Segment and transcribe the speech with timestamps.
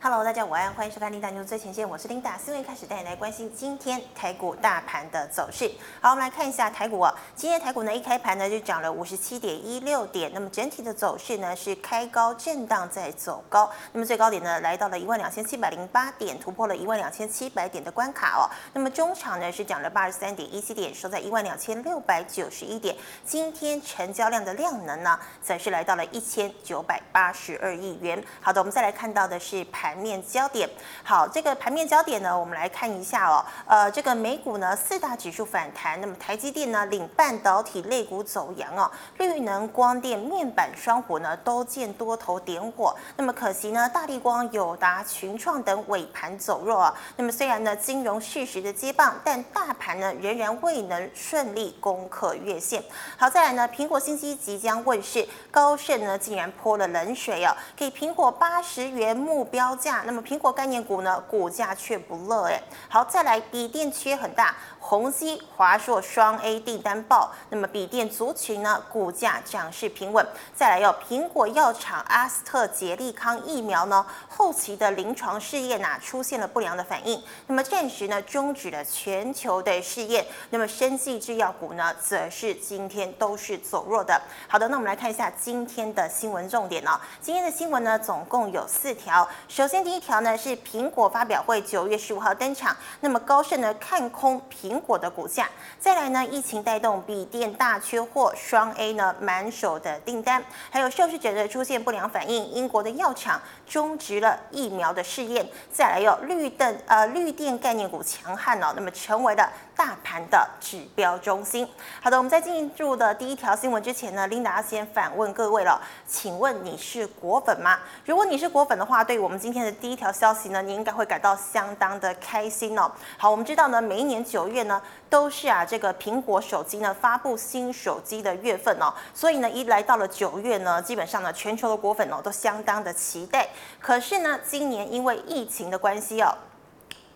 [0.00, 2.38] Hello，大家午安，欢迎收看《琳达 News 最前线》，我是琳达。
[2.38, 5.68] 新闻开始带你来关心今天台股大盘的走势。
[6.00, 18.46] 好，我们来看一下台股哦，今天台股呢一开盘呢就涨了五十七点一六点，那么整体的走势呢是开高震荡在走高，那么最高点呢来到了一万两千七百零八点，突破了一万两千七百点的关卡哦。
[18.72, 22.96] 那么中场呢是涨了八十三点一七点，收在一万两千六百九十一点。
[23.24, 28.22] 今天成交量的量能呢则是来到了一千九百八十二亿元。
[28.40, 29.87] 好的，我们再来看到的是盘。
[29.88, 30.68] 盘面焦点，
[31.02, 33.42] 好，这个盘面焦点呢，我们来看一下哦。
[33.66, 42.94] 呃，这个美股呢，四大指数反弹，那么台积电呢，领半导体类股走扬哦，绿能、光电、面板双股呢，都见多头点火。
[43.16, 46.94] 那么可惜呢，大立光、友达、群创等尾盘走弱啊。
[47.16, 52.84] 那么虽然呢，金融适时的接棒，但大盘呢，仍然未能顺利攻克月线。
[53.16, 62.60] 好，再来呢，苹果新机即将问世，高盛呢，竟然泼了冷水哦，给苹果八十元目标价，那么苹果概念股呢，股价却不乐哎。
[62.88, 64.54] 好，再来，锂电缺很大。
[64.88, 70.26] 宏基、华硕双 A 订单爆，那么笔电族群呢，股价涨势平稳。
[70.54, 80.24] 再来有苹果药厂阿斯特捷利康疫苗呢，后期的临床试验呐出现了不良的反应，那么暂时呢终止了全球的试验。
[80.48, 84.18] 那么生技制药股呢，则是今天都是走弱的。
[84.48, 86.98] 好的，那我们来看一下今天的新闻重点哦。
[87.20, 89.28] 今天的新闻呢，总共有四条。
[89.48, 94.77] 首先第一条呢是苹果发表会九月十五号登场，那么高盛呢看空苹。
[94.78, 95.48] 苹果的股价，
[95.80, 111.68] 再来呢，疫情带动笔电大缺货，双 A 呢满手的订单，还有受试者的出现不良反应，英国的药厂终止了疫苗的试验，再来有绿灯呃绿电概念股强悍哦，那么成为了大盘的指标中心。
[112.00, 117.80] 好的，我们在进入的第一条新闻之前呢，琳达要先反问各位了，请问你是果粉吗？
[118.04, 122.88] 如果你是果粉的话，对于我们今天的第一条消息呢，你应该会感到相当的开心哦。
[123.16, 124.67] 好，我们知道呢，每一年九月。
[125.08, 133.48] 都是啊，这个苹果手机呢发布新手机的月份哦，所以呢，一来到了九月呢，基本上呢，全球的果粉哦都相当的期待。
[133.80, 136.36] 可是呢，今年因为疫情的关系哦。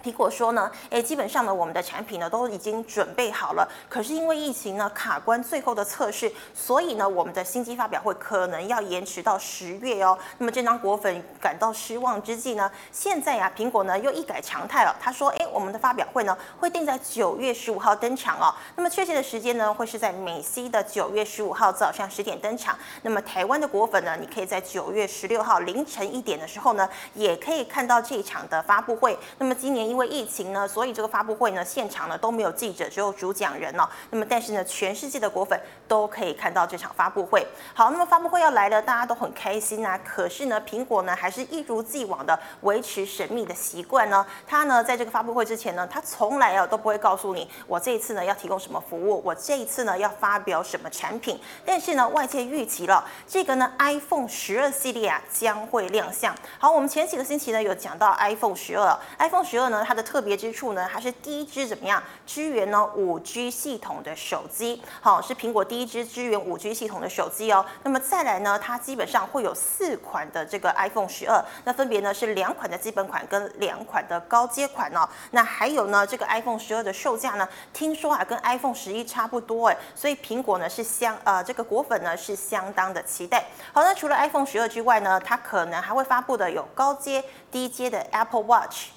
[0.03, 10.19] 苹果说呢，诶，基本上呢，我们的产品呢都已经准备好了，可是因为疫情呢卡关最后的测试，所以呢，我们的新机发表会可能要延迟到十月哦。
[10.39, 18.53] 那么，正当果粉感到失望之际呢，现在呀、啊，苹果呢又一改常态了，他说，诶，我们的发表会呢会定在九月十五号登场哦。
[18.75, 22.77] 那么确切的时间呢会是在美西的九月十五号早上十点登场。
[23.03, 29.17] 那么台湾的果粉呢，你可以在九月十六号凌晨一点的时候呢，也可以看到这一场的发布会。
[29.39, 29.92] 那么今年。
[29.93, 33.87] 因为疫情呢，所以这个发布会呢，现场呢都没有记者，只有主讲人哦。
[34.09, 37.47] 那么，但是呢，全世界的果粉都可以看到这场发布会。
[37.75, 40.01] 好，那么发布会要来了，大家都很开心啊。
[40.03, 44.25] 可是呢，苹果呢还是一如既往的维持神秘的习惯呢。
[44.47, 51.39] 它呢在这个发布会之前呢，它从来啊都不会告诉你，我这一次呢要提供什么服务，我这一次呢要发表什么产品。
[51.67, 56.35] 但是呢，外界预期了这个呢 iPhone 十二系列啊将会亮相。
[56.59, 59.82] 好，我们前几个星期呢有讲到 iPhone 十二，iPhone 十二呢。
[59.85, 67.65] 它的特别之处呢，它是第一支怎么样支援呢五 G 系统的手机，好，是苹果第一支支援五 G 系统的手机哦。
[67.83, 75.09] 那么再来呢，它基本上会有四款的这个 iPhone 十二，那分别呢是两款的基本款跟两款的高阶款哦。
[75.31, 83.45] 那还有呢，这个 iPhone 十二的售价呢，听说啊跟 iPhone 十一差不多哎，所以苹果呢是相呃这个果粉呢是相当的期待。
[83.73, 88.89] 好，那除了 iPhone 十二之外呢，它可能还会发布的有高阶、低阶的 Apple Watch。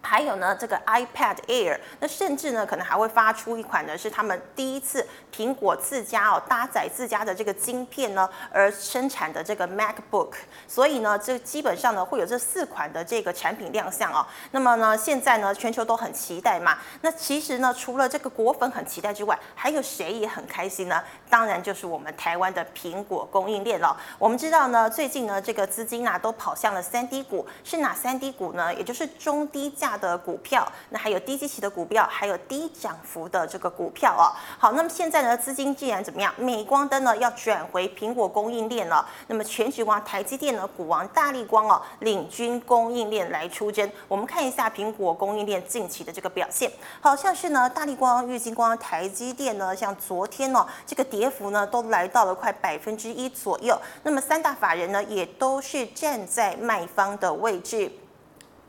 [0.00, 10.32] 还有呢，这个 iPad Air，那甚至呢，可能还会发出一款呢，是他们第一次苹果自家哦搭载自家的这个晶片呢而生产的这个 MacBook。
[10.66, 14.26] 所以呢，这基本上呢会有这四款的这个产品亮相哦。
[14.52, 16.78] 那么呢，现在呢全球都很期待嘛。
[17.02, 21.02] 那其实呢，除了这个果粉很期待之外，还有谁也很开心呢？
[21.28, 23.94] 当然就是我们台湾的苹果供应链了。
[24.18, 28.74] 我们知道呢，最近呢这个资金啊都跑向了三低股，是哪三低股呢？
[28.74, 34.28] 也就是中低价大的股票，那还有低基期的股票，还有低涨幅的这个股票哦。
[34.58, 36.30] 好，那么现在呢，资金既然怎么样？
[36.36, 39.08] 镁光灯呢要转回苹果供应链了。
[39.28, 43.90] 那么全局王台积电呢，股王大力光哦，领军供应链来出征。
[44.08, 46.70] 我们看一下苹果供应链近期的这个表现，
[47.00, 53.80] 好像是呢，大力光、玉晶光、台积电呢，像昨天、哦，这个跌幅呢都来到了快百分之一左右。
[54.02, 57.90] 那么三大法人呢，也都是站在卖方的位置。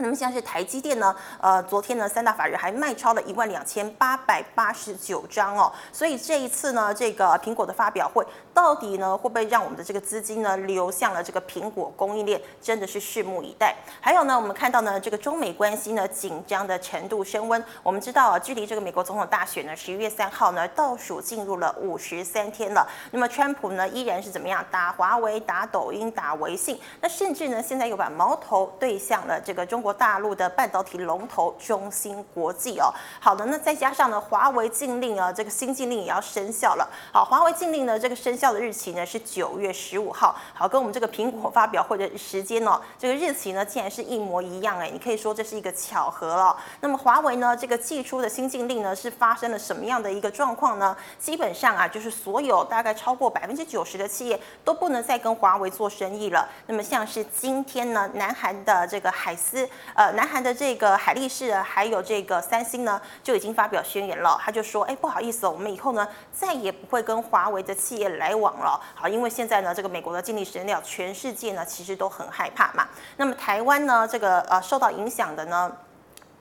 [0.02, 8.26] 那么像是台积电呢，呃，昨天呢三大法人还卖超了一万两千八百八十九张哦，所以这一次呢，这个苹果的发表会
[8.60, 13.74] 到底呢会不会让我们的这个资金呢流向了这个苹果供应链，真的是拭目以待。
[14.02, 22.86] 还有呢，我们看到呢这个中美关系呢紧张的程度升温，我们知道啊，距离这个美国总统大选呢十一月三号呢倒数进入了五十三天了。
[23.12, 29.94] 那么川普呢依然是怎么样打华为、打抖音、打微信，那甚至呢现在又把矛头对向了这个中国。
[29.94, 36.90] 大陆的半导体龙头中芯国际哦，好的，那再加上呢，华为禁令啊，这个新禁令也要生效了。
[37.14, 40.36] 好，华为禁令呢，这个生效的日期呢是九月十五号。
[40.54, 46.56] 好，跟我们这个苹果发表会的时间哦，这个日期呢竟然是一模一样哎，你可以说这是一个巧合了。
[46.82, 50.96] 那么华为呢，这个寄出的新禁令呢是发生了什么样的一个状况呢？
[51.18, 56.48] 基本上啊，就是所有大概超过百分之九十的企业都不能再跟华为做生意了。
[56.68, 59.68] 那么像是今天呢，南韩的这个海思。
[59.94, 64.40] 呃，南韩的这个海力士还有这个三星呢，就已经发表宣言了。
[64.42, 68.80] 他就说，哎，不好意思哦，我们以后呢再也不会跟华为的企业来往了。
[68.96, 72.88] 好，因为现在呢，这个美国的禁令生效，全世界呢其实都很害怕嘛。
[73.18, 75.72] 那么台湾呢，这个呃受到影响的呢。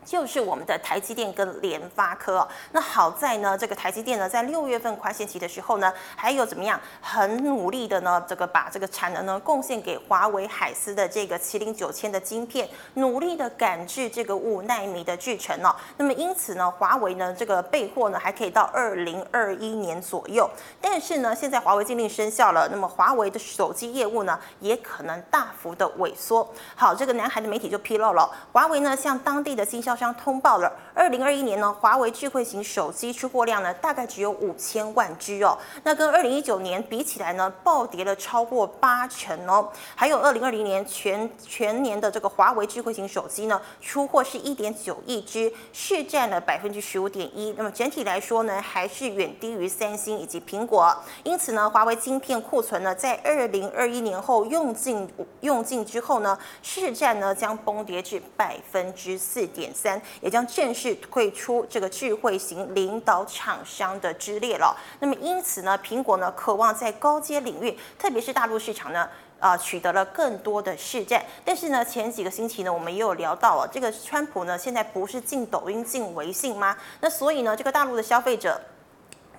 [0.09, 15.77] 就是我们的台积电跟联发科哦，那好在呢，这个台积电呢，在六月份宽限期的时候呢，还有怎么样，很努力的呢，这个把这个产能呢贡献给华为海思的这个麒麟九千的晶片，努力的赶制这个五纳米的制程哦。
[15.99, 20.49] 那么因此呢，华为呢这个备货呢还可以到二零二一年左右。
[20.81, 26.51] 但是呢，现在华为禁令生效了，那么华为的手机业务呢也可能大幅的萎缩。
[26.75, 35.59] 好，这个南海的媒体就披露了，华为呢向当地的经销商通报了，二零二一年呢，华为智慧型手机出货量呢，大概只有五千万只哦。
[35.83, 39.69] 那跟二零一九年比起来呢，暴跌了超过八成哦。
[39.97, 47.53] 还有二零二零年全全年的这个华为智慧型手机呢，出货是一点九亿只，市占了百分之十五点一。
[47.59, 50.97] 那么整体来说呢，还是远低于三星以及苹果。
[51.25, 59.88] 因此呢，华为晶片库存呢，在二零二一年后用尽用尽之后呢，市占呢将崩跌至百分之四点三。
[60.21, 64.77] 也将正式退出这个智慧型领导厂商的之列了。
[64.99, 69.09] 那么因此呢，苹果呢渴望在高阶领域，特别是大陆市场呢，
[69.39, 71.25] 啊、取得了更多的市占。
[71.45, 76.77] 但是呢，前几个星期呢，我们也有聊到啊，这个川普呢现在不是进抖音、进微信吗？
[77.01, 78.61] 那所以呢，这个大陆的消费者。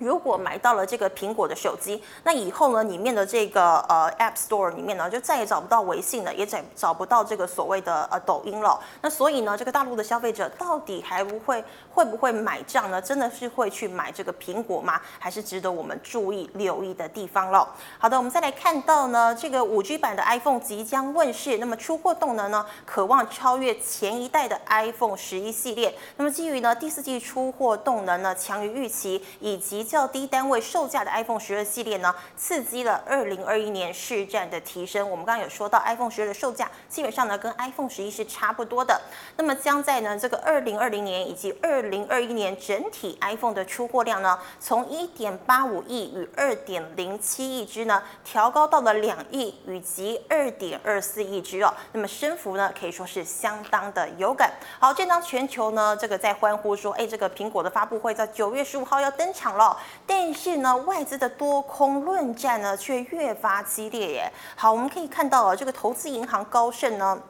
[0.00, 8.80] 如果买到了这个苹果的手机，那以后呢，里面的这个呃 App Store 里面呢，就再也找不到微信了，也找找不到这个所谓的呃抖音了。
[9.02, 11.62] 那所以呢，这个大陆的消费者到底还不会
[11.92, 13.00] 会不会买账呢？
[13.00, 15.00] 真的是会去买这个苹果吗？
[15.18, 17.68] 还是值得我们注意留意的地方了？
[17.98, 25.94] 好的，我们再来看到呢，这个五 G 版的 iPhone 即将问世，那么出货动能呢，渴望超越前一代的 iPhone 十一系列。
[26.16, 35.10] 那么基于呢第四季出货动能呢强于预期，以及较低单位售价的 iPhone 十二系列呢，刺激了二零二一年市占的提升。
[35.10, 39.00] 我们刚刚有说到，iPhone 十二的售价基本上呢跟 iPhone 十一是差不多的。
[39.36, 51.74] 那么将在呢这个二零二零年以及二零二一年整体 iPhone 的出货量呢，从一点八五亿与二点零七亿只呢，调高到了两亿以及二点二四亿只哦。
[51.90, 54.52] 那么升幅呢可以说是相当的有感。
[54.78, 59.76] 好，正当全球呢这个在欢呼说，哎，这个苹果的发布会在九月十五号要登场了。
[60.06, 64.32] 但是呢，外资的多空论战呢，却越发激烈耶。
[64.56, 67.20] 好，我们可以看到啊，这个投资银行高盛呢，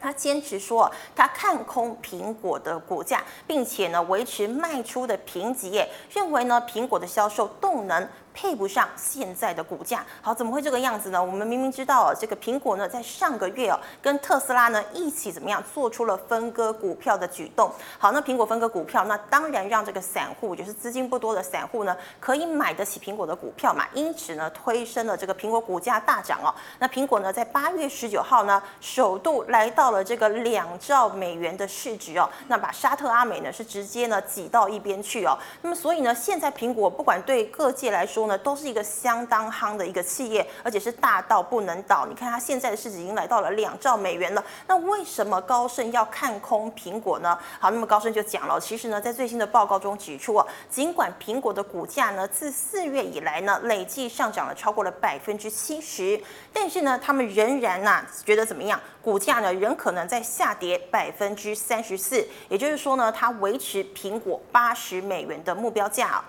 [0.00, 8.08] 他坚持说他看空苹果的股价，并且呢维持卖出的评级耶，认为呢苹果的销售动能。
[8.36, 11.24] 配不上现在的股价，好，怎么会这个样子呢？
[11.24, 17.72] 我们明明知道，这个苹果呢，在上个月哦，跟特斯拉呢一起怎么样，做出了分割股票的举动。
[17.98, 26.54] 好，那苹果分割股票，那当然让这个散户，就是资金不多的散户呢，可以买得起苹果的股票嘛，因此呢，推升了这个苹果股价大涨哦。
[26.78, 35.38] 那苹果呢，在八月十九号呢，首度来到了这个两兆美元的市值哦，那把沙特阿美呢是直接呢挤到一边去哦。
[35.62, 42.06] 那么所以呢，现在苹果不管对各界来说，呢，都是一个相当夯的一个企业，而且是大到不能倒。
[42.06, 44.44] 你看它现在的市值已经来到了两兆美元了。
[44.66, 47.38] 那为什么高盛要看空苹果呢？
[47.58, 56.20] 好，那么高盛就讲了，其实呢，在最新的报告中指出啊，尽管苹果的股价呢自四月以来呢累计上涨了超过了百分之七十，
[56.52, 58.80] 但是呢，他们仍然呐、啊、觉得怎么样？
[59.02, 66.24] 股价呢仍可能在下跌百分之三十四，也就是说呢，它维持苹果八十美元的目标价。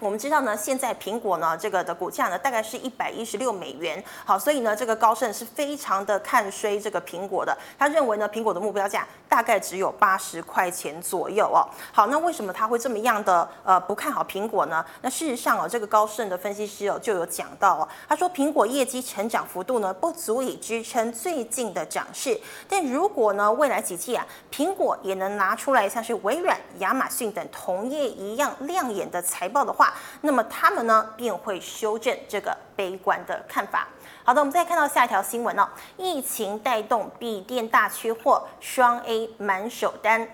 [0.00, 11.68] 我们知道呢，现在苹果呢这个的股价呢大概是一百一十六美元，好，所以呢这个高盛是非常的看衰这个苹果的，他认为呢苹果的目标价大概只有八十块钱左右哦。
[11.92, 14.82] 好，那为什么他会这么样的呃不看好苹果呢？
[15.02, 29.89] 那事实上哦，这个高盛的分析师哦就有讲到哦，他说苹果业绩成长幅度呢不足以支撑最近的涨势，但如果呢未来几季啊苹果也能拿出来像是微软、亚马逊等同业一样亮眼的财报的话，
[30.22, 33.88] 那么他们呢便会修正这个悲观的看法。
[34.24, 40.28] 好的，我们再看到下一条新闻哦，疫情带动笔电大缺货，双 A 满手单。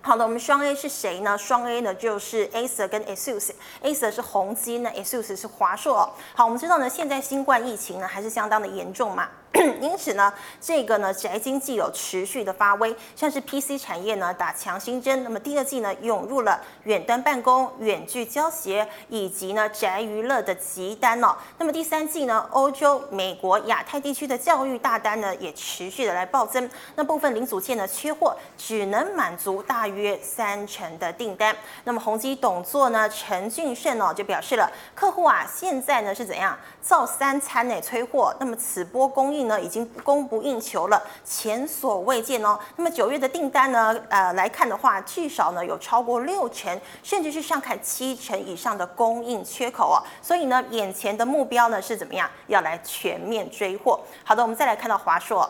[0.00, 1.36] 好的，我们双 A 是谁呢？
[1.36, 6.08] 双 A 呢就是 Acer 跟 ASUS，Acer 是宏基，那 ASUS 是华硕。
[6.34, 9.28] 好，我们知道呢，现在新冠疫情呢还是相当的严重嘛。
[9.80, 15.24] 因此呢，这个呢宅经济有持续的发威，像是 PC 产业呢打强心针。
[15.24, 21.34] 那么第二季呢涌入了远端办公、远距教学以及呢宅娱乐的急单哦。
[21.56, 26.68] 那么第三季呢，欧洲、美国、亚太地区的教育大单呢也持续的来暴增。
[26.94, 31.56] 那部分零组件呢缺货，只能满足大约三成的订单。
[31.84, 38.34] 那么宏碁董座呢陈俊胜哦就表示了，客户啊现在呢是怎样造三餐呢催货？
[38.38, 42.58] 那么此波供呢已经供不应求了，前所未见哦。
[42.76, 50.02] 那么九月的订单呢，呃来看的话，至少呢有超过六成，甚至是上看七成以上的供应缺口哦。
[50.20, 52.28] 所以呢，眼前的目标呢是怎么样？
[52.46, 54.00] 要来全面追货。
[54.24, 55.48] 好的，我们再来看到华硕。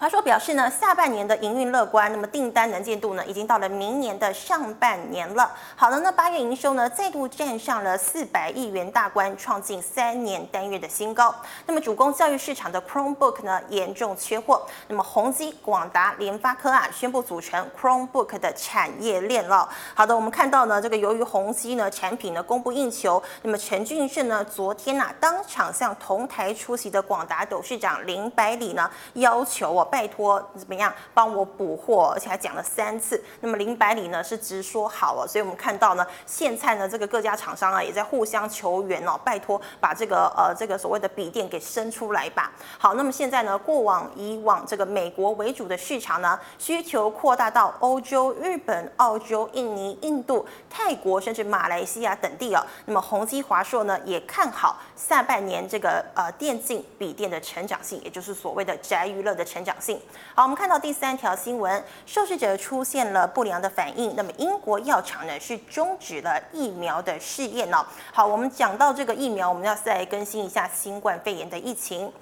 [0.00, 5.50] 华硕表示呢，下半年的营运乐观，那么订单能见度呢，已经到了明年的上半年了。
[5.74, 11.34] 好了，那八月营收呢，再度站上了四百亿元大关，创近三年单月的新高。
[11.66, 14.64] 那么主攻教育市场的 Chromebook 呢，严重缺货。
[14.86, 19.68] 那么宏基、广达、联发科啊，宣布组成 Chromebook 的产业链了。
[19.94, 29.87] 好的，我们看到呢，这个由于宏基呢产品呢供不应求，那么陈俊胜呢昨天呐、啊、当场向同台出席的广达董事长林百里呢要求哦。
[29.90, 33.22] 拜托怎么样帮我补货，而且还讲了三次。
[33.40, 42.52] 那么林百里呢是直说好了，所以我们看到呢，现在呢这个各家厂商啊也在互相求援哦，拜托把这个呃这个所谓的笔电给生出来吧。
[42.78, 52.64] 好，那么现在呢，过往以往这个美国为主的市场呢，需求扩大到欧洲、日本、澳洲、印尼、印度、泰国，甚至马来西亚等地哦。
[52.86, 59.74] 那么宏基、华硕呢也看好下半年这个呃电竞笔电的成长性，也就是所谓的宅娱乐的成长。
[59.80, 60.00] 性
[60.34, 67.84] 好，我们看到第三条新闻，受试者出现了不良的反应，那么英国药厂呢是终止了疫苗的试验哦。
[68.12, 72.12] 好，我们讲到这个疫苗，我们要再更新一下新冠肺炎的疫情。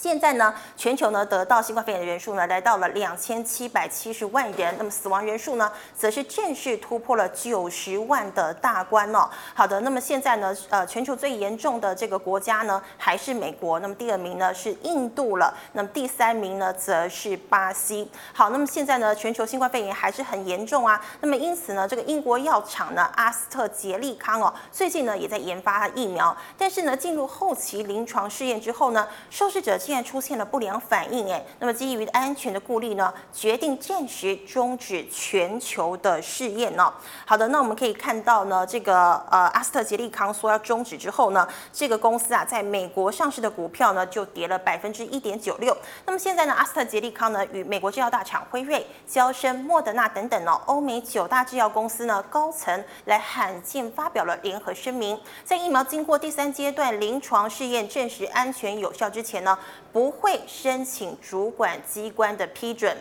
[0.00, 9.28] 现在呢，全球呢得到新冠肺炎的人数呢来到了两千七百七十万人，那么死亡人数呢则是正式突破了九十万的大关哦。
[9.54, 18.08] 好的，那么现在呢，呃，全球最严重的这个国家呢还是美国，那么第二名呢是印度了，那么第三名呢则是巴西。
[18.32, 21.04] 好，那么现在呢，全球新冠肺炎还是很严重啊。
[21.20, 29.76] 那么因此呢，这个英国药厂呢阿斯特捷利康哦，最近呢也在研发疫苗，但是呢进入后期临床试验之后呢，受试者。
[29.88, 36.92] 现在出现了不良反应，哎，那么基于安全的顾虑呢，决定暂时终止全球的试验呢。
[37.24, 45.74] 好的，那我们可以看到呢，这个呃阿斯特捷利康说要终止之后呢，这个公司啊在美国上市的股票呢就跌了百分之一点九六。
[46.04, 59.58] 那么现在呢，阿斯特捷利康呢与美国制药大厂辉瑞、娇生、莫德纳等等呢，欧美九大制药公司呢高层来罕见发表了联合声明，在疫苗经过第三阶段临床试验证实安全有效之前呢。
[59.92, 62.96] 不会申请主管机关的批准。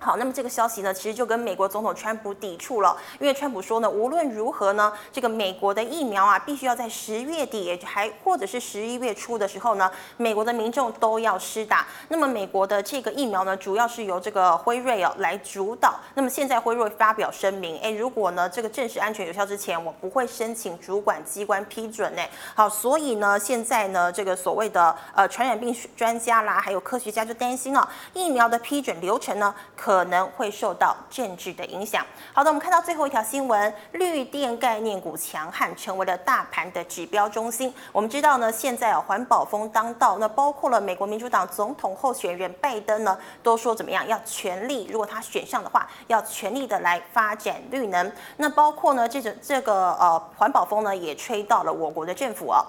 [0.00, 11.84] 好，那么这个消息呢，其实就跟美国总统川普抵触了，因为川普说呢，无论如何呢，这个美国的疫苗啊，必须要在十月底还或者是十一月初的时候呢，美国的民众都要施打。
[12.08, 15.98] 那么美国的这个疫苗呢，主要是由这个辉瑞哦来主导。
[16.14, 22.22] 那么现在辉瑞发表声明，哎，如果呢这个证实安全有效之前，我不会申请主管机关批准呢。
[22.54, 29.52] 好，所以呢现在呢这个所谓的呃传染病专家啦，还有科学家就担心啊，疫苗的批准流程呢。
[29.88, 32.04] 可能会受到政治的影响。
[32.34, 37.72] 好的，我们看到最后一条新闻，绿电概念股强悍，成为了大盘的指标中心。
[37.90, 48.12] 我们知道呢，现在啊环保风当道，那包括了美国民主党总统候选人拜登呢，都说怎么样要全力，如果他选上的话，要全力的来发展绿能。
[48.36, 52.62] 那包括呢这种这个呃环保风呢，也吹到了我国的政府哦。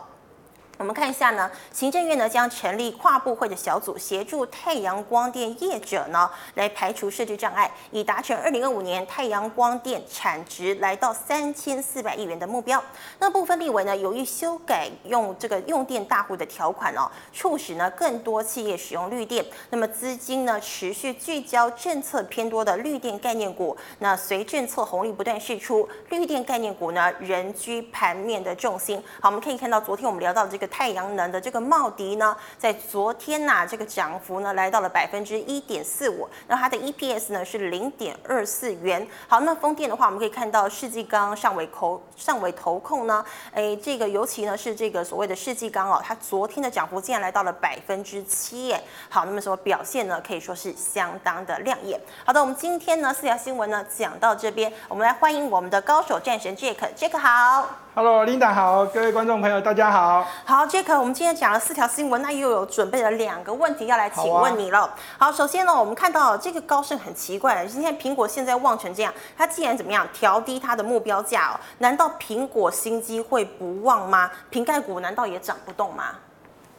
[0.80, 12.82] 我们看一下呢，行政院呢将成立跨部会的小组，协助太阳光电业者呢来排除设置障碍，以达成二零二五年太阳光电产值来到三千四百亿元的目标。
[13.20, 23.76] 那部分立委呢，由于修改用这个用电大户的条款哦，促使呢更多企业使用绿电，那么资金呢持续聚焦政策偏多的绿电概念股。
[24.00, 29.04] 那随政策红利不断释出，绿电概念股呢仍居盘面的重心。
[29.20, 30.69] 好，我们可以看到昨天我们聊到的这个。
[30.70, 39.06] 太阳能的这个茂迪呢，在昨天呐、啊，这个涨幅呢来到了百分之一点四五，那它的 EPS 呢是零点二四元。
[39.28, 43.24] 好，那风电的话，我们可以看到世纪刚上尾投上尾投控呢，
[43.54, 48.82] 哎，这个尤其呢是这个所谓的世纪刚哦，它昨天的涨幅竟然来到了百分之七耶。
[49.10, 50.22] 好，那么什么表现呢？
[50.26, 52.00] 可以说是相当的亮眼。
[52.26, 57.89] 好的，我们今天呢四条新闻呢讲到这边，我们来欢迎我们的高手战神 Jack，Jack 好。
[58.00, 60.26] Hello，Linda 好，各位观众朋友大家好。
[60.46, 64.80] 好，Jack，我们今天讲了四条新闻，那又有准备了两个问题要来请问你了。
[64.80, 74.32] 好，啊、好，首先呢，我们看到这个高盛很奇怪，今天苹果现在旺成这样，它既然怎么样调低它的目标价哦，难道苹果新机会不旺吗？
[74.50, 76.06] 瓶盖股难道也涨不动吗？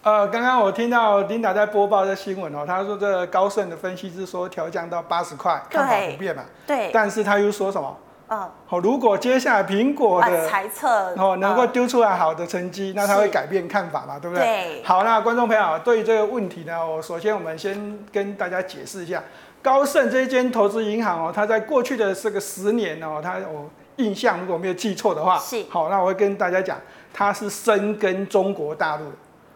[0.03, 6.43] 呃，刚刚我听到 Linda 在播报这新闻哦，他说这个高盛的分析师说调降到八十块，看法不变嘛。
[6.67, 6.91] 对。
[6.95, 7.95] 但是他又说什么？
[8.31, 14.45] 嗯，好，如果接下来苹果的财测哦能够丢出来好的成绩，那他会改变看法嘛，对不对？
[14.45, 14.83] 对。
[14.85, 19.21] 好，那观众朋友对于这个问题呢，我首先我们先跟大家解释一下，
[19.61, 25.65] 高盛这一间投资银行哦，它在过去的这个十年哦，它我印象如果没有记错的话，是。
[25.69, 26.79] 好，那我会跟大家讲，
[27.13, 29.07] 它是深耕中国大陆。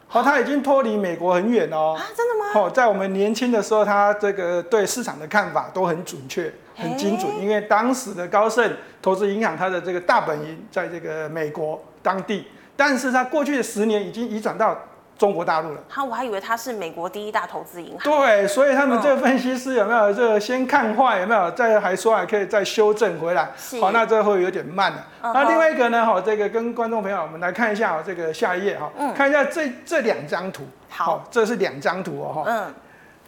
[0.07, 1.97] 好，它已经脱离美国很远哦。
[1.99, 2.61] 啊，真的吗？
[2.61, 6.53] 哦，在我们年轻的时候，它这个对市场的看法都很准确。
[6.77, 8.69] 很精准，因为当时的高盛
[9.01, 14.77] 投资银行，它的这个大本营在这个美国当地，但是它过去的十年已经移转到
[15.17, 15.81] 中国大陆了。
[15.89, 18.01] 哈，我还以为它是美国第一大投资银行。
[18.01, 23.49] 对，所以他们这个分析师有没有这个先看坏，有没有再还说还可以再修正回来？
[23.81, 25.07] 好，那这会有点慢了。
[25.23, 26.05] 那另外一个呢？
[26.05, 30.65] 哈，这个跟观众朋友我们来看一下这个下一页哈，看一下这这两张图。
[30.91, 32.45] 好，这是两张图哦。
[32.47, 32.75] 嗯。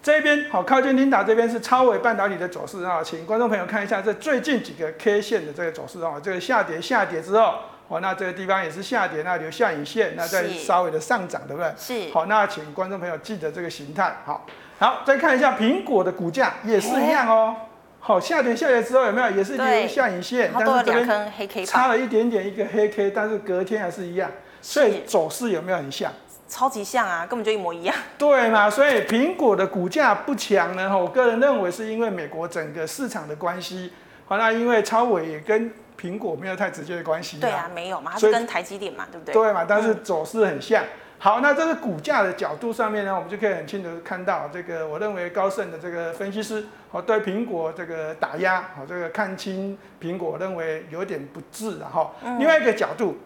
[0.03, 7.55] 这边好，靠近琳达这边是超微半导体的走势啊，请观众朋友看一下这最近几个 K 线的这个走势啊，这个下跌下跌之后，
[7.89, 11.73] 好，那这个地方也是下跌，那留下影线，那再稍微的上涨，对不对？
[11.79, 12.13] 是。
[12.13, 14.17] 好，那请观众朋友记得这个形态。
[14.25, 14.45] 好，
[14.79, 17.55] 好，再看一下苹果的股价也是一样哦。
[18.01, 20.51] 好，下跌下跌之后有没有也是留下影线？
[20.53, 26.13] 但是这边差了一点点一个黑 K，但是隔天还是一样，所以走势有没有很像？
[26.49, 27.95] 超级像啊，根本就一模一样。
[28.17, 33.93] 对嘛，所以苹果的股价不强呢，我个人认为是因为美国整个市场的关系。
[34.27, 37.39] 好，那因为超伟也跟苹果没有太直接的关系。
[37.41, 39.33] 对啊，没有嘛，它是跟台积电嘛，对不对？
[39.33, 40.83] 对嘛，但是走势很像。
[40.83, 52.11] 嗯、好，那这个股价的角度上面呢，我们就可以很清楚看到，这个我认为高盛的这个分析师，好，对苹果这个打压，哦，这个看清苹果，认为有点不智的哈。
[52.39, 53.17] 另外一个角度。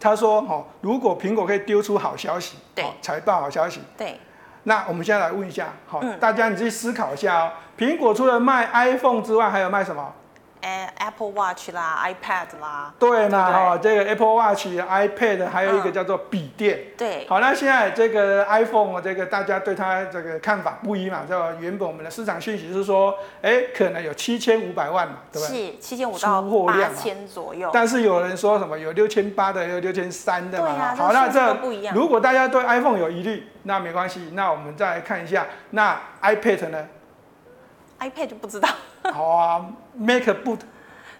[0.00, 4.18] 他说：“哦，如果苹果可以丢出好消息，对，财报好消息，对，
[4.64, 7.52] 那我们现在来问一下，好，大家你自己思考一下哦。
[7.78, 10.12] 苹果除了卖 iPhone 之外，还有卖什么？”
[10.62, 25.72] Apple Watch 啦，iPad 啦，对嘛哈，这个 Apple Watch、iPad 还有一个叫做笔电，对，好，那现在这个 iPhone 这个大家对它这个看法不一嘛，就原本我们的市场讯息是说，哎，可能有七千五百万嘛，对不对？
[25.72, 31.56] 是七千五到八千左右，但是有人说什么有六千八的，有六千三的嘛，好，那这
[31.92, 36.86] 如果大家对 iPhone 有疑虑，那没关系，那我们再来看一下，那 iPad 呢
[38.02, 38.68] ？iPad 就不知道。
[39.12, 39.66] 好啊
[39.98, 40.58] ，MacBook。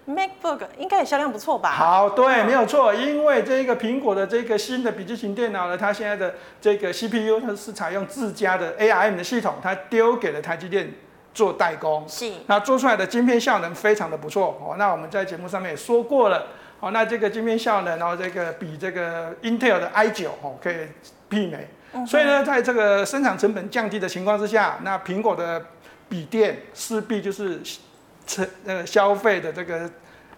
[0.04, 1.70] MacBook 应该也销量不错吧？
[1.70, 10.92] 好，对，没有错，因为这个苹果的这个新的笔记型电脑呢，它现在的这个 CPU 它是采用自家的 ARM 的系统，它丢给了台积电
[11.32, 14.74] 做代工，是，那做出来的晶片效能非常的不错哦。
[14.76, 16.48] 那我们在节目上面也说过了，
[16.80, 20.88] 哦，那这个晶片效能，然后这个比这个 Intel 的 i9 哦可以
[21.30, 25.64] 媲美，嗯、所以呢，在这个生产成本降低的情况之下，那苹果的
[26.12, 27.58] 笔电势必就是。
[28.24, 29.90] 成那个消费的这个，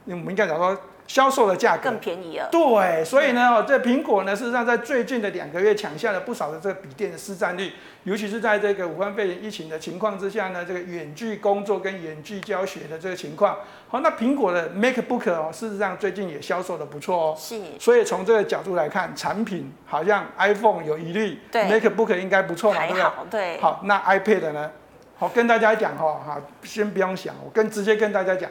[0.07, 2.49] 我们应该讲说销售的价格更便宜了。
[2.51, 7.71] 对，所以呢，哦，这苹果呢，事实上在最近的两个月抢下了不少的这个笔电的市占率，
[8.05, 17.37] 尤其是在这个武汉肺炎疫情的情况之下呢，这个远距工作跟远距教学的这个情况，好，那苹果的 MacBook 哦，事实上最近也销售的不错哦。
[17.39, 17.61] 是。
[17.79, 23.57] 所以从这个角度来看，产品好像 iPhone 有疑虑，对，MacBook 应该不错嘛，对不，对。
[23.57, 24.71] 对好，那 iPad 呢？
[25.17, 28.51] 好，跟大家讲哈，哈，先不用想，我跟直接跟大家讲，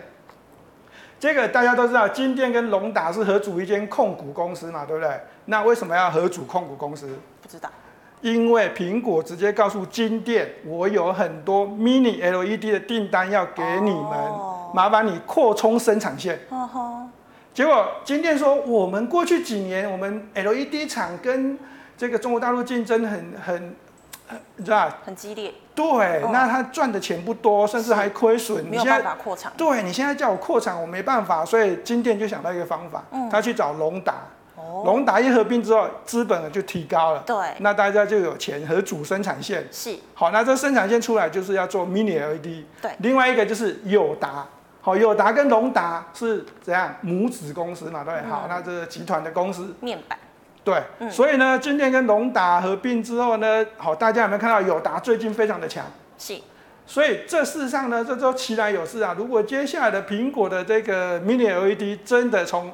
[1.19, 5.19] 这个大家都知道，金店跟隆达是合组一间控股公司嘛，对不对？
[5.45, 7.10] 那为什么要合组控股公司？
[7.41, 7.69] 不知道。
[8.21, 16.39] 因为苹果直接告诉金店，我有很多 mini LED 的订单要给你们，哦、麻烦你扩充生产线。
[16.47, 17.10] 哦哦、
[17.54, 21.60] 结果金电说，我们过去几年我们 LED 厂跟
[21.97, 23.76] 这个中国大陆竞争很很，
[24.56, 25.54] 你知道很激烈。
[25.76, 25.86] 对，
[26.22, 28.63] 哦、那他赚的钱不多，甚至还亏损。
[28.65, 29.52] 没有办法扩产。
[29.58, 34.15] 对，你现在叫我扩产，我没办法，所以金店就想到一个方法，嗯、他去找龙达。
[34.86, 37.24] 龙达一合并之后，资本就提高了。
[37.26, 39.67] 对，那大家就有钱合主生产线。
[39.72, 39.98] 是。
[40.13, 42.63] 好，那这生产线出来就是要做 mini LED。
[42.82, 42.91] 对。
[43.00, 44.46] 另外一个就是友达，
[44.82, 48.04] 好，友达跟龙达是怎样母子公司嘛？
[48.04, 48.13] 对。
[48.26, 49.76] 嗯、好，那这个集团的公司。
[49.80, 50.17] 面板。
[50.63, 50.82] 对。
[50.99, 55.86] 嗯、所以呢，今天跟龙达合并之后呢，好，大家有没有看到友达最近非常的强？
[56.17, 56.39] 是。
[56.86, 59.15] 所以这事实上呢，这都其来有事啊。
[59.17, 62.71] 如果接下来的苹果的这个 mini LED 真的从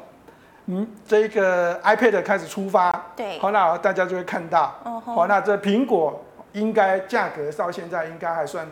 [0.72, 6.24] 嗯，这个 iPad 开始出发，对，好，那大家就会看到，哦、好，那这苹果
[6.54, 8.68] 应该价格到现在应该还算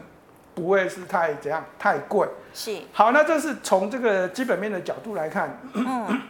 [0.53, 5.59] 不会是太怎样太贵，是，好，那这是从这个基本面的角度来看。
[5.73, 6.21] 嗯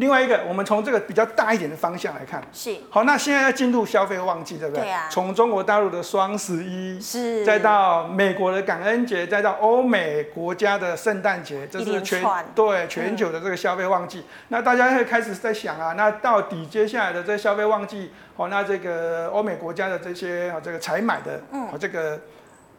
[0.00, 3.04] 另外一个，我们从这个比较大一点的方向来看，是好。
[3.04, 4.84] 那现在要进入消费旺季，对不对？
[4.84, 5.06] 对啊。
[5.10, 14.20] 从中国大陆的双十一，是，再到美国的感恩节，再到欧美国家的圣诞节，这是全对全球的这个消费旺季。
[14.20, 22.18] 嗯、那大家会开始在想啊，那到底接下来的这个消费旺季，哦，那这个欧美国家的这些这个采买的，嗯，这个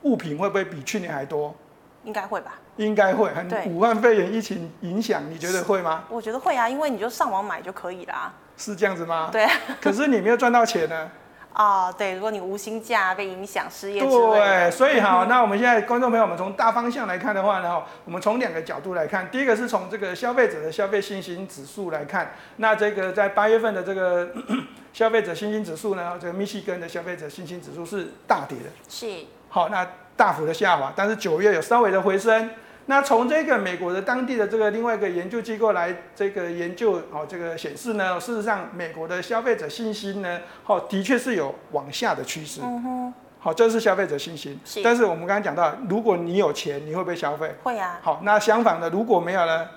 [0.02, 1.56] 物品会不会比去年还多？
[2.04, 2.56] 应该会吧。
[2.86, 6.04] 应该会，很武汉肺炎疫情影响，你觉得会吗？
[6.10, 8.34] 我觉得会啊，因为你就上网买就可以啦。
[8.58, 9.30] 是这样子吗？
[9.32, 9.48] 对。
[9.80, 11.12] 可是你没有赚到钱呢。
[11.54, 14.00] 啊，对，如果你无薪假被影响失业。
[14.00, 24.30] 对，所以好，那我们现在观众朋友们从大方向来看的话呢，我们从两个角度来看，第一个是从这个消费者的消费信心指数来看，那这个在八月份的这个
[24.94, 28.70] 消费者信心指数呢，这个密西根的消费者信心指数是大跌的。
[28.88, 29.26] 是。
[29.50, 32.50] 好，那大幅的下滑，但是九月有稍微的回升。
[32.88, 42.62] 那从这个美国的当地的这个另外一个研究机构来这个研究哦，这个显示呢，事实上美国的消费者信心呢，哦，的确是有往下的趋势。
[42.64, 43.14] 嗯哼。
[43.44, 44.60] 好，这是消费者信心。
[44.64, 44.84] 是。
[44.84, 47.52] 但是我们刚刚讲到，如果你有钱，你会不会消费？
[47.64, 48.00] 会啊。
[48.02, 49.68] 好，那相反的，如果没有呢？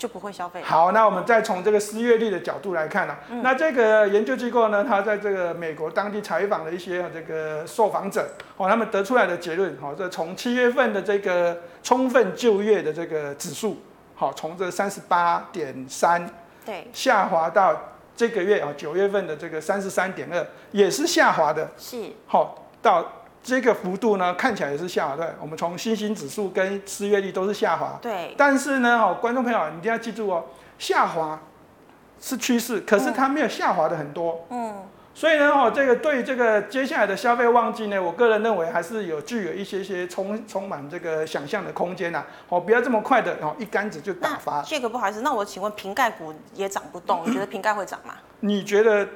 [0.00, 0.62] 就不会消费。
[0.62, 13.76] 好，那我们再从这个失业率的角度来看呢、啊，嗯、那这个研究机构呢，他在这个美国当地采访了一些这个受访者，哦，他们得出来的结论，好，这从七月份的这个充分就业的这个指数，
[14.14, 16.26] 好，从这三十八点三，
[16.64, 17.78] 对，下滑到
[18.16, 23.06] 这个月啊九月份的这个三十三点二，也是下滑的，是，好到。
[23.42, 25.26] 这个幅度呢，看起来也是下滑，对。
[25.40, 28.34] 我们从新兴指数跟失业率都是下滑，对。
[28.36, 30.44] 但是呢，哦，观众朋友，你一定要记住哦，
[30.78, 31.40] 下滑
[32.20, 34.82] 是趋势，可是它没有下滑的很多，嗯。
[35.12, 44.62] 所以呢，哦，这个对于这个接下来的消费旺季呢，我个人认为还是有具有一些些充充满这个想象的空间呐，哦，不要这么快的哦，一竿子就打发。
[44.62, 48.14] 这个不好意思，那我请问瓶盖股也涨不动，你觉得瓶盖会涨吗？
[48.38, 49.08] 你觉得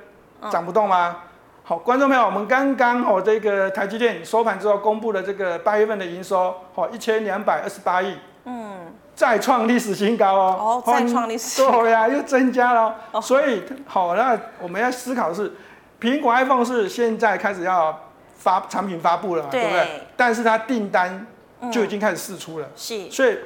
[0.51, 1.19] 涨不动吗？
[1.23, 1.31] 嗯
[1.67, 11.49] 好，观众朋友，我们刚刚哦，这个台积电收盘之后公布了这个八月份的营收，哦，一千两百二十八亿，嗯，再创历史新高哦，哦，再创历史。
[11.49, 15.51] 新高，对呀，又增加了，哦、所以好，那我们要思考的是，
[15.99, 17.99] 苹果 iPhone 是现在开始要
[18.37, 20.03] 发产品发布了嘛，对，对不对？
[20.19, 21.27] 但是它订单
[21.73, 23.39] 就已经开始释出了，嗯、是，所以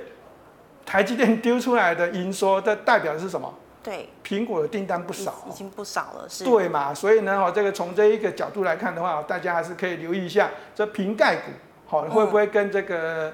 [0.85, 3.55] 台积电丢出来的营收，这代表的是什么？
[3.89, 6.45] 对，苹果的订单不少，已经不少了，是。
[6.45, 6.93] 对嘛？
[6.93, 11.53] 所以呢，哈，这个从这一个角度来看的话，大家还是可以留意一下这瓶盖股，
[11.87, 13.33] 好，会不会跟这个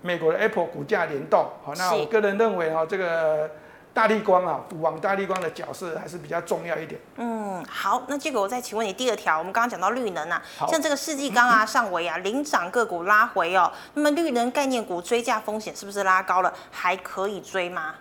[0.00, 1.50] 美国的 Apple 股价联动？
[1.62, 3.50] 好，那我个人认为哈，这个
[3.92, 6.98] 大立光啊，赌王大立光的角色还是比较重要一点。
[7.16, 16.50] 嗯，好，那这个我再请问你第二条，我们刚刚讲到绿能啊，像这个世纪钢啊、 上维啊领涨个股拉回哦，那么绿能概念股追价风险是不是拉高了？
[16.70, 17.96] 还可以追吗？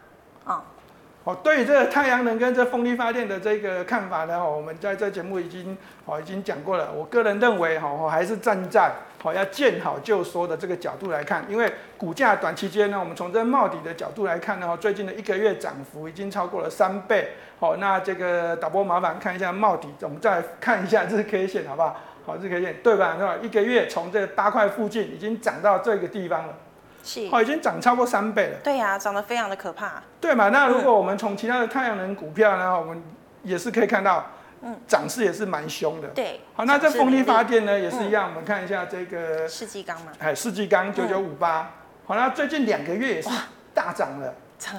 [0.46, 0.79] 啊、嗯？
[1.26, 6.90] 哦，对于这个太阳能跟这风力发电的这个看法呢，我们在这节目已经哦已经讲过了。
[6.94, 8.90] 我个人认为，哈，我还是站在
[9.22, 17.32] 好要见好就收的这个角度来看，因为股价短期间呢，我们从这冒底的角度来看呢，最近的一个月涨幅已经超过了三倍。
[17.60, 21.98] 好，那这个导播麻烦看一下冒底，我们再看一下日 K 线好不好？
[22.26, 23.18] 好，日 K 线对吧？
[23.20, 23.36] 是吧？
[23.42, 26.56] 一个月从这八块附近已经涨到这个地方了。
[27.04, 28.58] 是，哦，已经涨超过三倍了。
[28.64, 30.02] 对呀、啊，涨得非常的可怕。
[30.20, 30.50] 对嘛？
[30.50, 33.02] 那如果我们从其他的太阳能股票呢，我们
[33.44, 34.26] 也是可以看到，
[34.62, 36.08] 嗯，涨势也是蛮凶的。
[36.10, 36.42] 对。
[36.54, 38.30] 好，那这风力发电呢，也是一样。
[38.30, 40.12] 我们看一下这个世纪钢嘛。
[40.20, 41.72] 哎，世纪钢九九五八。
[42.06, 43.30] 好，那最近两个月也是
[43.74, 44.34] 大涨了。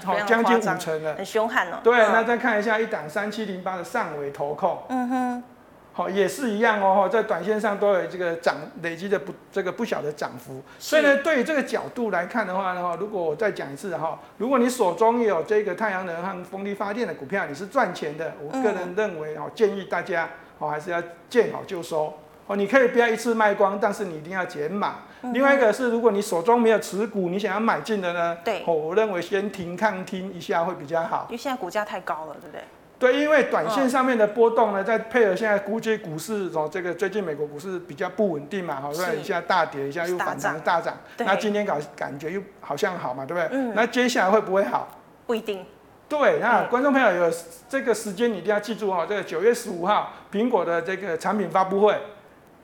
[0.04, 1.78] 好将近五成了，很凶悍哦。
[1.82, 5.44] 对，那再看一下一档三七零八的上尾投控，嗯哼。
[5.92, 22.14] 好，也是一样哦，在短线上都有这个涨累积的不这个不小的涨幅，所以呢，对于这个角度来看的话呢，如果我再讲一次哈，如果你手中有这个太阳能和风力发电的股票，你是赚钱的，我个人认为哦，建议大家哦还是要见好就收
[22.46, 25.00] 哦，你可以不要一次卖光，但是你一定要减码。
[25.34, 32.62] 另外一个是，如果你手中没有持股，你想要买进的呢，对，我认为先停看听一下会比较好，因为现在股价太高了，对不对？
[33.00, 43.58] 对，因为短线上面的波动呢，再配合现在估计股市哦，这个最近美国股市比较不稳定嘛，好像一下大跌，一下又反弹大涨，那今天搞感觉又好像好嘛，对不对？
[43.58, 43.72] 嗯。
[43.74, 44.86] 那接下来会不会好？
[45.26, 45.64] 不一定。
[46.10, 47.32] 对，那观众朋友有
[47.70, 51.98] 这个时间，你一定要记住哦，这个九月十五号苹果的这个产品发布会，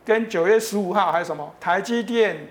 [0.04, 1.50] 跟九月十五号还有什么？
[1.58, 2.48] 台积电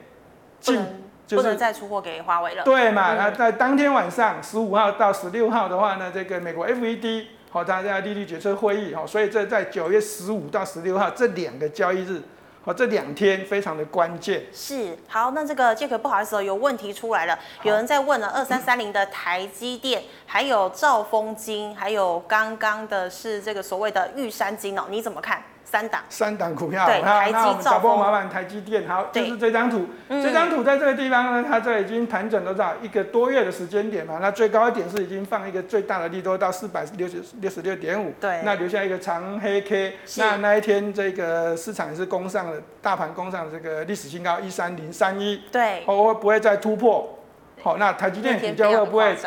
[0.60, 0.84] 进
[1.28, 2.64] 就是不能再出货给华为了。
[2.64, 3.14] 对嘛？
[3.14, 7.28] 那在当天晚上十五号到十六号的话呢，这个美国 FED。
[7.56, 12.22] 好，大家利率决策会议，好，所以这在九月十五到十六号这两个交易日，
[12.62, 14.44] 好，这两天非常的关键。
[14.52, 25.42] 是，好，那这个杰克不好意思哦，有问题出来了，有人在问了，二三三零的台积电，还有兆丰金，还有刚刚的是这个所谓的玉山金哦，你怎么看？
[25.66, 47.18] 三档，三档股票，对，台积、兆丰、麻烦台积电，好，就是这张图，这张图在这个地方呢，它这已经盘整多少一个多月的时间点嘛，那最高一点是已经放一个最大的利多到四百六十六十六点五，对，那留下一个长黑 K，那那一天这个市场也是攻上了，大盘攻上这个历史新高一三零三一，对，会不会再突破？
[47.64, 49.18] 好，那台积电股价会不会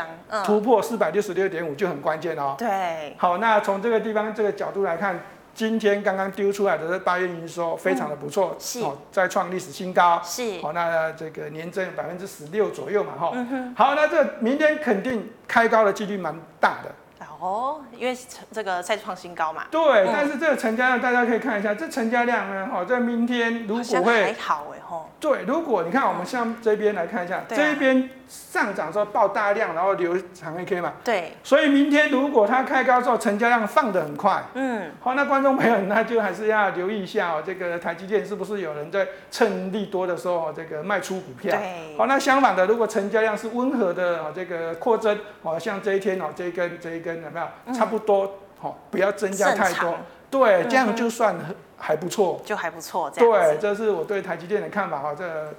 [0.44, 2.54] 突破四百六十六点五就很关键哦。
[2.56, 5.18] 对，好，那从这个地方这个角度来看。
[5.58, 8.80] 今天刚刚丢出来的这八月营收非常的不错，是。
[8.80, 10.60] 哦，再创历史新高，是。
[10.62, 13.32] 好，那这个年增百分之十六左右嘛，哈，
[13.74, 16.94] 好，那这明天肯定开高的几率蛮大的。
[17.40, 18.16] 哦，因为
[18.52, 19.64] 这个再创新高嘛。
[19.68, 25.10] 对，嗯、但是这个成交量大家可以看一下，这成交量呢，好，在明天如果会还好哎吼。
[25.18, 30.92] 对，如果你看我们像这边来看一下，嗯、这一边上涨之后爆大量，然后留长黑 K 嘛。
[31.02, 31.32] 对。
[31.42, 41.56] 所以明天如果它开高之后，成交量放得很快，嗯，好，那观众朋友那就还是要留意一下哦，这个台积电是不是有人在趁利多的时候这个卖出股票？
[41.58, 41.96] 对。
[41.98, 47.18] 好，那相反的，如果成交量是温和的哦，这个扩增，好像这一天哦，这一根这一根。
[47.18, 48.38] 有没有差不多？
[48.60, 49.96] 好、嗯，不要增加太多。
[50.30, 51.34] 对，这样就算
[51.76, 53.10] 还不错，就还不错。
[53.10, 55.14] 对，这是我对台积电的看法哈。
[55.14, 55.52] 这个、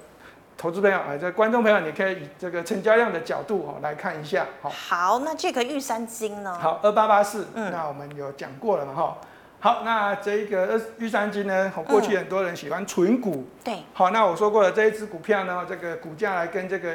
[0.60, 4.46] 投资朋友啊，这个、观众朋友，你可以以这个成交量的角度哈来看一下。
[4.60, 6.54] 好，好，那这个玉山金呢？
[6.60, 9.16] 好，二八八四，那我们有讲过了嘛哈。
[9.58, 11.72] 好，那这个玉山金呢？
[11.88, 13.46] 过去很多人喜欢存股。
[13.64, 13.84] 对、嗯。
[13.94, 16.94] 好，那我说过了，这一只股票呢，这个股价来跟这个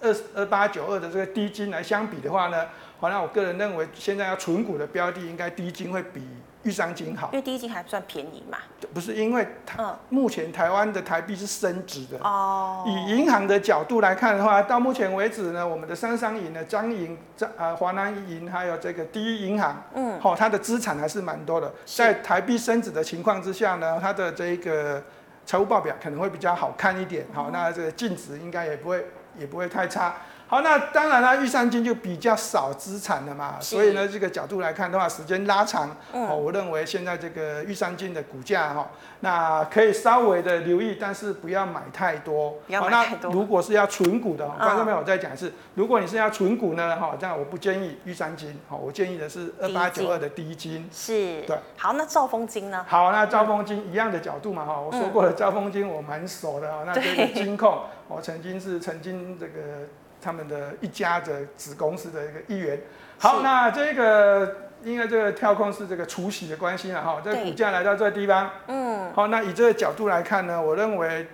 [0.00, 2.64] 二二八九二的这个低金来相比的话呢？
[2.98, 6.26] 好，那我个人认为，现在要存股的标的，应该低金会比
[6.64, 8.58] 玉山金好，因为第一金还算便宜嘛。
[8.94, 12.18] 不是，因为它目前台湾的台币是升值的。
[12.18, 12.84] 哦。
[12.86, 21.72] 以银行的角度来看的话，到目前为止呢，我们的三商银呢彰银、彰啊华南银，还有这个第一银行，嗯，好，它的资产还是蛮多的。
[21.86, 25.02] 在台币升值的情况之下呢，它的这个
[25.44, 27.26] 财务报表可能会比较好看一点。
[27.32, 29.06] 好，那这个净值应该也不会
[29.38, 30.14] 也不会太差。
[30.52, 42.50] 好，那当然了，玉山金就比较少资产了嘛，所以呢，这个角度来看的话，时间拉长，哦，我认为现在这个玉山金的股价哈，那可以稍微的留意，但是不要买太多。
[42.66, 43.30] 不要买太多。
[43.30, 50.86] 那如果是要存股的，观众朋友我再讲一次，如果你是要存股呢，哈，这样我不建议玉山金，好，我建议的是二八九二的低金。
[50.92, 51.40] 是。
[51.46, 51.56] 对。
[51.78, 52.84] 好，那兆丰金呢？
[52.86, 59.88] 好，那兆丰金一样的角度嘛，哈，我说过了，兆丰金我蛮熟的啊，那这个金控，我曾经是曾经这个。
[60.22, 62.80] 他们的一家的子公司的一个一员。
[63.18, 71.26] 好，那这个因为这个跳空是这个除息的关系了哈，这个股价来到这个地方，嗯，好，那以这个角度来看呢，我认为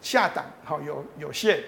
[0.00, 1.58] 下档好有有限，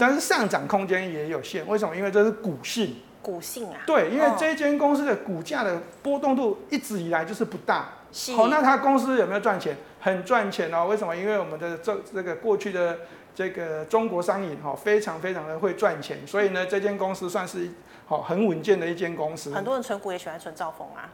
[0.00, 1.66] 但是上涨空间也有限。
[1.66, 1.94] 为什么？
[1.94, 9.76] 因为这是股性，股性啊，对，因为这间公司的股价的波动度一直以来就是不大，好是，那它公司有没有赚钱？
[10.00, 10.86] 很赚钱哦。
[10.86, 11.14] 为什么？
[11.14, 12.96] 因为我们的这这个过去的。
[13.38, 17.70] 这个中国商银哈非常非常的会赚钱，所以呢，这间公司算是
[18.04, 19.54] 好很稳健的一间公司。
[19.54, 21.08] 很多人存股也喜欢存兆丰啊。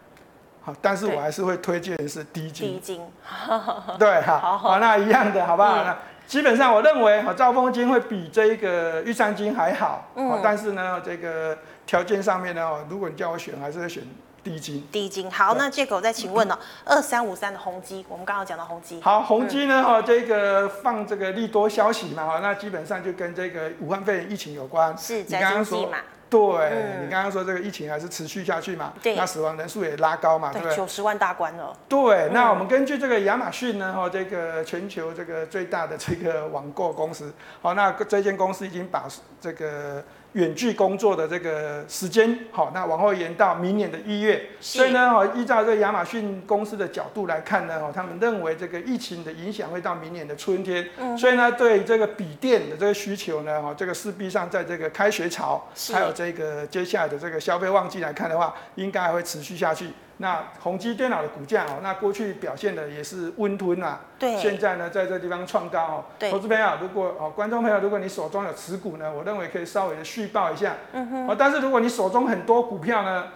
[0.62, 2.72] 好，但是我还是会推荐的是低金。
[2.72, 3.06] 低金。
[4.00, 5.84] 对，好，好，那一样的好不好？
[5.84, 10.08] 那基本上我认为哈兆丰金会比这个玉山金还好。
[10.14, 10.40] 嗯。
[10.42, 14.02] 但是呢，这个条件上面呢，如果你叫我选，还是会选
[14.44, 15.30] 低金，低金。
[15.30, 19.00] 好，那借口再请问哦，二三五三的宏基，我们刚刚讲到宏基。
[19.00, 24.96] 好，宏基呢，哈、嗯，这个放这个利多消息嘛，哈，那基本上就跟这个武汉肺炎疫情有关。
[24.98, 25.98] 是，你刚刚说嘛。
[26.30, 28.92] 对、嗯、你刚刚说这个疫情还是持续下去嘛？
[29.00, 30.52] 对，那死亡人数也拉高嘛？
[30.52, 30.76] 对不对？
[30.76, 31.72] 九十万大关了。
[31.88, 39.04] 对，那我们根据这个亚马逊呢，哈，这个全球这个最大的这个网购公司，好，那这间公司已经把
[39.40, 40.02] 这个。
[40.34, 44.50] 远距工作的这个时间，好，那往后延到明年的一月。
[44.60, 50.88] 所以呢，哦，依照这个亚马逊公司的角度来看呢，哦，他们认为这个疫情的影响会到明年的春天。
[50.98, 51.16] 嗯。
[51.16, 59.88] 所以呢，对这个笔电的这个需求呢，哈，这个势必上在这个开学潮，还有这个接下来的这个消费旺季来看的话，应该还会持续下去。
[60.18, 63.98] 那宏基电脑的股价哦，那过去表现的也是温吞啊。
[64.18, 64.36] 对。
[64.36, 66.04] 现在呢，在这个地方创高哦。
[66.18, 66.30] 对。
[66.30, 70.74] 投资朋友，如果哦，观众朋友，如果你手中有持股呢，我认为可以稍微的续报一下。
[70.92, 71.28] 嗯哼。
[71.28, 73.26] 哦，但是如果你手中很多股票呢，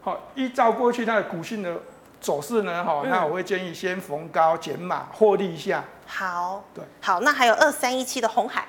[0.00, 1.76] 好，依照过去它的股性的
[2.20, 5.84] 走势呢，哈，那我会建议先逢高减码获利一下。
[6.06, 6.64] 好。
[6.72, 6.82] 对。
[7.02, 8.64] 好，那还有二三一七的红海。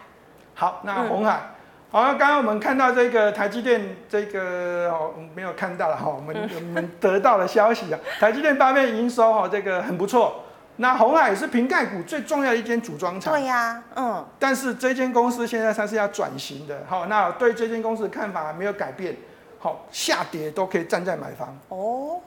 [0.53, 1.39] 好，那红海。
[1.41, 1.55] 嗯
[1.91, 10.43] 好，刚刚我们看到这个台积电，这个哦，没有看到了哈，我们 我们得到了消息啊，台积电八面营收哈，这个很不错。
[10.75, 13.33] 那红海是瓶盖股最重要的一间组装厂。
[13.33, 14.23] 对呀，嗯。
[14.37, 19.17] 但是这间公司现在它是要转型的，好，那对这间公司的看法还没有改变，
[19.57, 21.57] 好，下跌都可以站在买方。
[21.69, 22.21] 哦。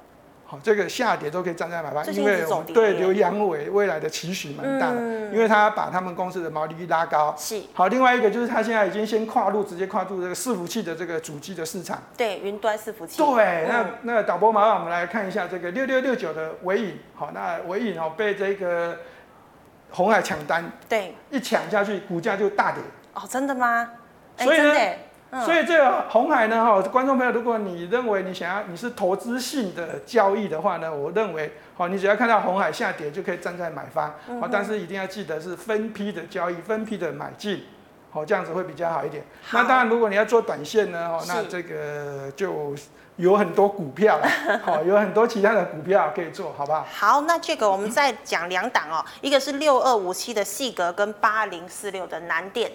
[0.61, 7.35] 这个下跌都可以站在买方，因为我们对刘扬伟未来的期许蛮大的，嗯、因为他把他们公司的毛利率拉高。
[7.39, 7.63] 是。
[7.73, 12.03] 好，另外一个就是他现在已经先跨入，直接跨入这个伺服器的这个主机的市场。
[12.17, 13.23] 对，云端伺服器。
[13.23, 18.99] 对，那那导播麻烦我们来看一下这个六六六九的尾影，好，那尾影哦被这个
[19.91, 22.83] 红海抢单，对，一抢下去股价就大跌。
[23.15, 23.89] 哦，真的吗？
[24.39, 24.75] 所以呢？
[25.41, 37.65] 所以这个红海呢，哈，观众朋友，如果你认为你想要你是投资性的交易的话呢，我认为，好，你只要看到红海下跌就可以站在买方，好，但是一定要记得是分批的交易，分批的买进，
[38.11, 39.25] 好，这样子会比较好一点。
[39.53, 42.75] 那当然，如果你要做短线呢，哦，那这个就
[43.17, 44.21] 有很多股票，
[44.63, 46.87] 好，有很多其他的股票可以做，好不好？
[46.93, 52.71] 好，那这个我们再讲两档哦，一个是六二五七的细格跟八零四六的南电。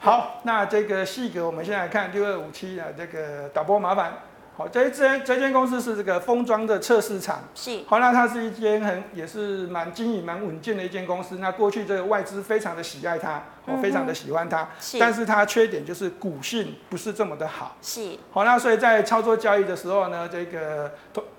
[0.00, 4.12] 好，那这个细格，我们先来看六二五七啊，这个导播麻烦。
[4.56, 7.40] 好，这这这间公司是这个封装的测试厂。
[7.54, 7.80] 是。
[7.86, 11.38] 好，那它是一间很也是蛮经营蛮稳健的一间公司。
[11.38, 14.68] 那过去这个外资非常的喜爱它，我非常的喜欢它。
[14.80, 14.98] 是。
[15.00, 17.76] 但是它缺点就是股性不是这么的好。
[17.82, 18.16] 是。
[18.30, 20.92] 好，那所以在操作交易的时候呢，这个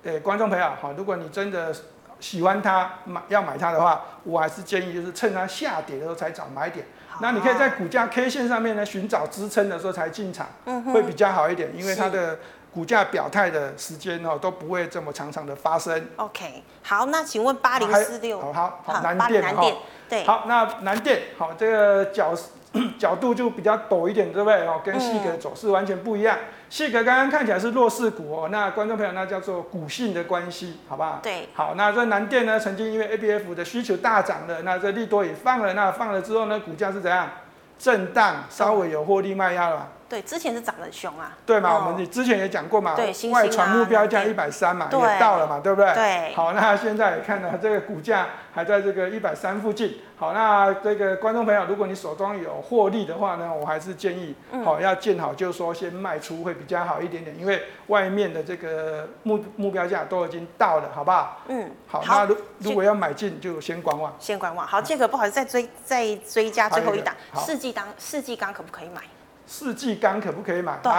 [0.03, 1.73] 呃观众朋友，好，如果你真的
[2.19, 6.85] 喜欢它买要买它的话，我还是建议就是趁它下跌的时候才找买点。
[7.21, 10.47] 那你可以在股价 K 线上面呢寻找支撑的时候才进场，
[10.93, 12.39] 会比较好一点，因为它的
[12.79, 16.07] 股价表态的时间哦都不会这么常常的发生。
[16.15, 19.61] OK，好，那请问八零四六，好好好，南电哈，
[20.07, 22.33] 对，好，那南电好，这个角
[22.97, 24.65] 角度就比较陡一点，对不对？
[24.65, 26.37] 哦，跟细格走势完全不一样。
[26.69, 31.19] 细格刚刚看起来是弱势股哦，那观众朋友那叫做股性的关系，好不好？
[31.21, 31.49] 对。
[31.53, 37.29] 好，那这南电呢，曾经因为 ABF 的需求大涨了，那这利多也放了，那放了之后呢，股价是怎样？
[37.77, 39.89] 震荡，稍微有获利卖压了。
[40.09, 41.37] 对，之前是涨得很凶啊。
[41.45, 45.93] 对嘛，我们之前也讲过嘛，对，外传目标价一百三嘛，也到了嘛，对不对？
[45.93, 46.33] 对。
[46.33, 49.99] 好，那现在也看到这个股价还在这个一百三附近。
[50.17, 61.37] 好，那这个观众朋友，如果你手中有获利的话呢，我还是建议，好，要见好就收，先卖出会比较好一点点，因为外面的这个目目标价都已经到了，好不好？
[61.47, 61.71] 嗯。
[61.87, 64.13] 好，那如如果要买进，就先观望。
[64.19, 64.67] 先观望。
[64.67, 69.01] 好，这个不好意思，再追再追加最后一档，世纪钢，世纪钢可不可以买？
[69.51, 70.77] 世纪钢可不可以买？
[70.83, 70.91] 对，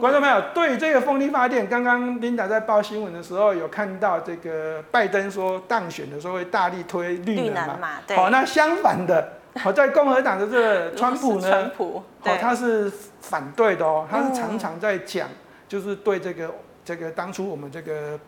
[0.00, 7.98] 观众朋友，对这个风力发电，刚刚琳达在报新闻的时候有看到这个拜登说当选的时候会大力推绿能嘛？
[8.06, 8.16] 对。
[8.16, 15.28] 好，那相反的，好在共和党的这个 川普呢，川普，好，他是反对的哦，他是常常在讲，
[15.68, 16.50] 就是对这个
[16.82, 18.18] 这个当初我们这个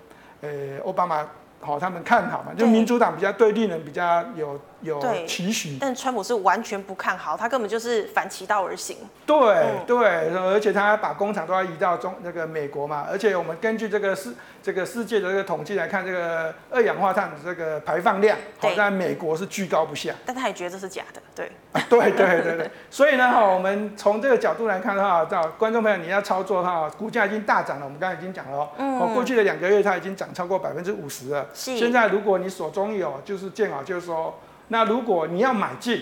[0.43, 0.51] 呃
[0.85, 1.27] 奥巴马。
[1.63, 8.97] 好，他们看好嘛，就民主党比较对绿人比较有有期许，但川普是完全不看好，他根本就是反其道而行。
[9.25, 20.13] 对、嗯、对，而且他还把工厂都要移到中那个美国嘛，而且我们根据这个世这个世界的这个统计来看，这个二氧化碳的这个排放量，好在美国是居高不下。
[20.27, 21.51] 但他也觉得这是假的，对。
[21.73, 31.47] 啊、对对对对， 所以呢哈，我们从这个角度来看的话，到观众朋友你要操作哈，股价已经大涨了，我们刚才已经讲了哦，嗯，过去的两个月它已经涨超过百分之五十了。
[31.53, 34.39] 是现在如果你手中有，就是见好就是说。
[34.69, 36.01] 那如果你要买进，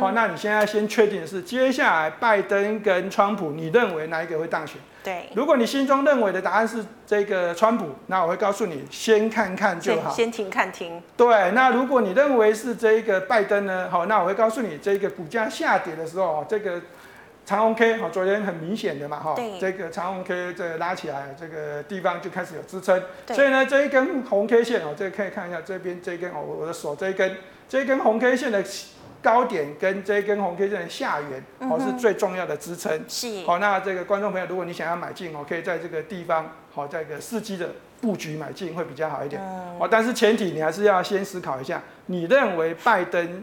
[0.00, 4.80] 好，那你现在先确定的是接下来拜登跟川普，你认为哪一个会当选？
[5.04, 11.02] 对，如果你心中认为的答案是这个川普，那我会告诉你先看看就好，先停看停。
[11.14, 13.90] 对，那如果你认为是这个拜登呢？
[13.90, 16.80] 好，那我会告诉你，这个股价下跌的时候，这个
[17.46, 27.36] 长红 K 好，昨天很明显的嘛，哈，这个长红 K 这拉起来，这个地方就开始有支撑，所以呢，这一根红 K 线哦，这个可以看一下这边这一根哦，我的手这一根，
[27.68, 28.62] 这一根红 K 线的。
[29.22, 33.02] 高点跟这一根红 K 线的下缘哦，是最重要的支撑。
[33.08, 33.44] 是。
[33.44, 37.70] 好，那这个观众朋友，如果你想要买进哦，可以在这个地方好，在一个伺机的
[38.00, 39.42] 布局买进会比较好一点。
[39.80, 43.42] 哦，但是前提你还是要先思考一下，你认为拜登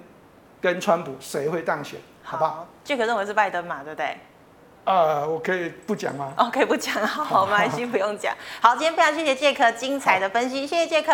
[0.61, 1.99] 跟川普谁会当选？
[2.23, 2.65] 好不好？
[2.83, 4.17] 这个认为是拜登嘛，对不对？
[4.85, 6.33] 呃，我可以不讲吗？
[6.37, 8.35] 哦，可以不讲，好，没关系，不用讲。
[8.61, 11.13] 好，今天非常谢谢杰克精彩的分析，谢谢杰克，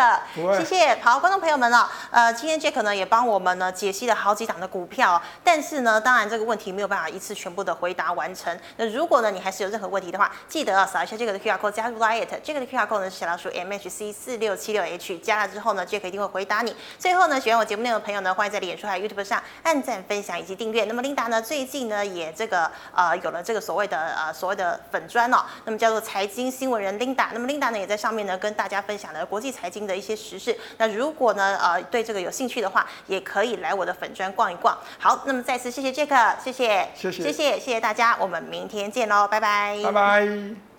[0.58, 0.98] 谢谢。
[1.00, 8.58] 好，观众朋友们呢，呃，今天杰克呢也帮我们呢解析了好几档的股票，但是呢，当然这个问题没有办法一次全部的回答完成。
[8.76, 16.74] 那如果呢你还是有任何问题的话，记得要扫一下杰克的 QR code 加入 Line，杰克的 QR code 呢是小老鼠 MHC 四六七六 H，加了之后呢，杰克一定会回答你。
[16.98, 20.84] 最后呢，喜欢我节目内容的朋友呢，欢迎在脸书还有 YouTube 上按赞、分享以及订阅。
[20.86, 24.30] 那么琳达呢，最近呢也这个呃有了这个所谓的呃。
[24.40, 30.56] 所谓的粉砖哦，那么叫做财经新闻人 Linda，那么 Linda 呢也在上面呢跟大家分享了国际财经的一些时事。
[30.78, 34.78] 那如果呢呃对这个有兴趣的话，也可以来我的粉砖逛一逛。
[34.98, 40.69] 好，那么再次谢谢杰克，谢谢，谢谢，谢谢，谢谢大家，我们明天见喽，拜拜，拜拜。